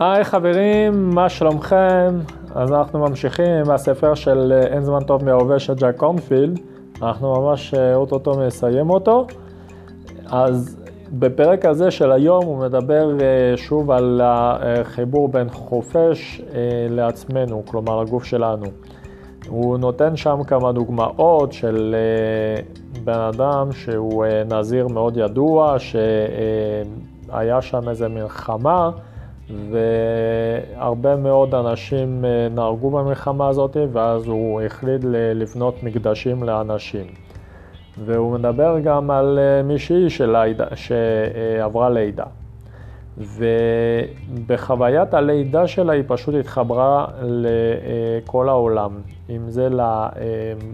היי 0.00 0.24
חברים, 0.24 1.10
מה 1.10 1.28
שלומכם? 1.28 2.18
אז 2.54 2.72
אנחנו 2.72 2.98
ממשיכים 2.98 3.46
עם 3.46 3.70
הספר 3.70 4.14
של 4.14 4.52
אה, 4.52 4.66
אין 4.66 4.84
זמן 4.84 5.04
טוב 5.04 5.24
מההווה 5.24 5.58
של 5.58 5.74
ג'ק 5.74 5.96
קורנפילד. 5.96 6.60
אנחנו 7.02 7.42
ממש 7.42 7.74
אה, 7.74 7.94
אוטוטו 7.94 8.38
מסיים 8.46 8.90
אותו. 8.90 9.26
אז 10.26 10.76
בפרק 11.12 11.64
הזה 11.64 11.90
של 11.90 12.12
היום 12.12 12.44
הוא 12.44 12.58
מדבר 12.58 13.10
אה, 13.20 13.56
שוב 13.56 13.90
על 13.90 14.20
החיבור 14.24 15.28
בין 15.28 15.48
חופש 15.50 16.40
לעצמנו, 16.90 17.62
כלומר 17.66 18.00
הגוף 18.00 18.24
שלנו. 18.24 18.66
הוא 19.48 19.78
נותן 19.78 20.16
שם 20.16 20.44
כמה 20.46 20.72
דוגמאות 20.72 21.52
של 21.52 21.96
בן 23.04 23.20
אדם 23.20 23.72
שהוא 23.72 24.24
נזיר 24.50 24.88
מאוד 24.88 25.16
ידוע, 25.16 25.76
שהיה 25.78 27.62
שם 27.62 27.88
איזה 27.88 28.08
מלחמה. 28.08 28.90
והרבה 29.50 31.16
מאוד 31.16 31.54
אנשים 31.54 32.24
אה, 32.24 32.48
נהרגו 32.50 32.90
במלחמה 32.90 33.48
הזאת, 33.48 33.76
ואז 33.92 34.26
הוא 34.26 34.62
החליט 34.62 35.00
לבנות 35.34 35.82
מקדשים 35.82 36.42
לאנשים. 36.42 37.06
והוא 38.04 38.32
מדבר 38.32 38.78
גם 38.84 39.10
על 39.10 39.38
אה, 39.38 39.62
מישהי 39.62 40.06
שעברה 40.74 41.90
לידה. 41.90 42.24
ובחוויית 43.18 45.14
הלידה 45.14 45.66
שלה 45.66 45.92
היא 45.92 46.02
פשוט 46.06 46.34
התחברה 46.34 47.06
לכל 47.22 48.48
העולם, 48.48 48.90
אם 49.30 49.50
זה 49.50 49.68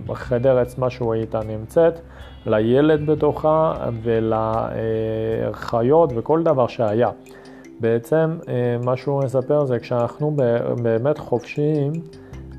לחדר 0.08 0.58
עצמה 0.58 0.90
שהוא 0.90 1.12
הייתה 1.12 1.40
נמצאת, 1.48 2.00
לילד 2.46 3.06
בתוכה 3.06 3.74
ולחיות 5.22 6.10
וכל 6.16 6.42
דבר 6.42 6.66
שהיה. 6.66 7.10
בעצם 7.82 8.38
אה, 8.48 8.76
מה 8.84 8.96
שהוא 8.96 9.24
מספר 9.24 9.64
זה 9.64 9.78
כשאנחנו 9.78 10.36
באמת 10.82 11.18
חופשיים, 11.18 11.92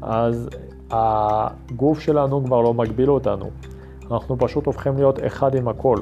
אז 0.02 0.50
הגוף 0.92 2.00
שלנו 2.00 2.46
כבר 2.46 2.62
לא 2.62 2.74
מגביל 2.74 3.12
אותנו. 3.12 3.50
אנחנו 4.12 4.38
פשוט 4.40 4.66
הופכים 4.66 4.96
להיות 4.96 5.20
אחד 5.26 5.56
עם 5.56 5.68
הכל. 5.68 5.98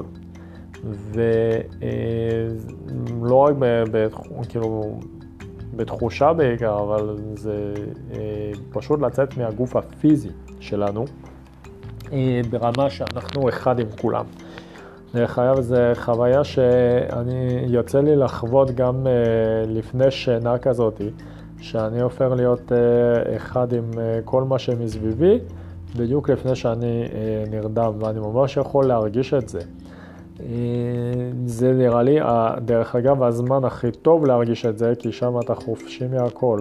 ולא 1.12 1.36
רק 3.36 3.54
ב, 3.58 4.06
כאילו, 4.48 4.98
בתחושה 5.76 6.32
בעיקר, 6.32 6.80
אבל 6.80 7.16
זה 7.34 7.74
אה, 8.12 8.52
פשוט 8.70 9.00
לצאת 9.00 9.36
מהגוף 9.36 9.76
הפיזי 9.76 10.30
שלנו 10.60 11.04
אה, 12.12 12.40
ברמה 12.50 12.90
שאנחנו 12.90 13.48
אחד 13.48 13.78
עם 13.78 13.86
כולם. 14.00 14.24
דרך 15.14 15.38
אגב, 15.38 15.60
זו 15.60 15.76
חוויה 15.94 16.44
שאני, 16.44 17.64
יוצא 17.66 18.00
לי 18.00 18.16
לחוות 18.16 18.70
גם 18.70 19.06
uh, 19.06 19.08
לפני 19.68 20.10
שינה 20.10 20.58
כזאת, 20.58 21.00
שאני 21.60 22.00
הופך 22.00 22.28
להיות 22.36 22.72
uh, 22.72 23.36
אחד 23.36 23.72
עם 23.72 23.90
uh, 23.92 23.96
כל 24.24 24.42
מה 24.44 24.58
שמסביבי, 24.58 25.38
בדיוק 25.96 26.30
לפני 26.30 26.56
שאני 26.56 27.04
uh, 27.04 27.50
נרדם, 27.50 27.92
ואני 27.98 28.20
ממש 28.20 28.56
יכול 28.56 28.86
להרגיש 28.86 29.34
את 29.34 29.48
זה. 29.48 29.60
Uh, 30.38 30.42
זה 31.46 31.72
נראה 31.72 32.02
לי, 32.02 32.22
uh, 32.22 32.26
דרך 32.60 32.96
אגב, 32.96 33.22
הזמן 33.22 33.64
הכי 33.64 33.90
טוב 33.90 34.26
להרגיש 34.26 34.66
את 34.66 34.78
זה, 34.78 34.92
כי 34.98 35.12
שם 35.12 35.40
אתה 35.40 35.54
חופשי 35.54 36.06
מהכל. 36.06 36.60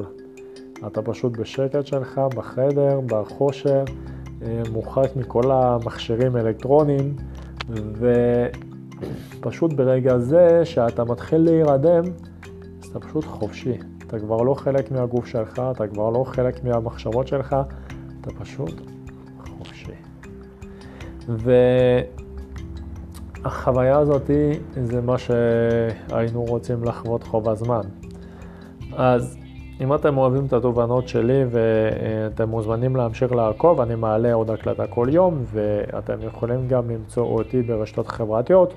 אתה 0.87 1.01
פשוט 1.01 1.37
בשקט 1.37 1.85
שלך, 1.85 2.21
בחדר, 2.35 2.99
בחושר, 3.05 3.83
uh, 3.85 4.43
מורחק 4.71 5.15
מכל 5.15 5.51
המכשירים 5.51 6.35
האלקטרוניים. 6.35 7.15
ופשוט 9.39 9.73
ברגע 9.73 10.17
זה 10.17 10.65
שאתה 10.65 11.03
מתחיל 11.03 11.41
להירדם, 11.41 12.03
אז 12.83 12.89
אתה 12.89 12.99
פשוט 12.99 13.25
חופשי. 13.25 13.77
אתה 14.07 14.19
כבר 14.19 14.41
לא 14.41 14.53
חלק 14.53 14.91
מהגוף 14.91 15.25
שלך, 15.25 15.61
אתה 15.71 15.87
כבר 15.87 16.09
לא 16.09 16.23
חלק 16.23 16.63
מהמחשבות 16.63 17.27
שלך, 17.27 17.55
אתה 18.21 18.29
פשוט 18.39 18.81
חופשי. 19.57 19.91
והחוויה 23.43 23.97
הזאת 23.97 24.29
זה 24.83 25.01
מה 25.01 25.15
שהיינו 25.17 26.43
רוצים 26.43 26.83
לחוות 26.83 27.23
חוב 27.23 27.49
הזמן. 27.49 27.81
אז 28.93 29.37
אם 29.79 29.93
אתם 29.93 30.17
אוהבים 30.17 30.45
את 30.45 30.53
התובנות 30.53 31.07
שלי 31.07 31.43
ואתם 31.49 32.49
מוזמנים 32.49 32.95
להמשיך 32.95 33.31
לעקוב, 33.31 33.81
אני 33.81 33.95
מעלה 33.95 34.33
עוד 34.33 34.49
הקלטה 34.49 34.87
כל 34.87 35.07
יום 35.11 35.43
ואתם 35.45 36.17
יכולים 36.27 36.67
גם 36.67 36.89
למצוא 36.89 37.23
אותי 37.23 37.61
ברשתות 37.61 38.07
חברתיות, 38.07 38.73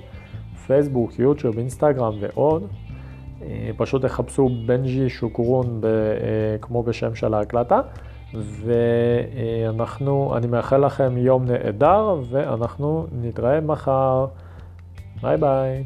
פייסבוק, 0.66 1.18
יוטיוב, 1.18 1.58
אינסטגרם 1.58 2.14
ועוד. 2.20 2.66
פשוט 3.76 4.02
תחפשו 4.02 4.48
בנג'י 4.66 5.08
שוקרון 5.08 5.80
ב, 5.80 5.86
אה, 5.86 5.90
כמו 6.60 6.82
בשם 6.82 7.14
של 7.14 7.34
ההקלטה 7.34 7.80
ואנחנו, 8.34 10.36
אני 10.36 10.46
מאחל 10.46 10.86
לכם 10.86 11.16
יום 11.16 11.44
נהדר 11.44 12.20
ואנחנו 12.30 13.06
נתראה 13.22 13.60
מחר. 13.60 14.26
ביי 15.22 15.36
ביי. 15.36 15.84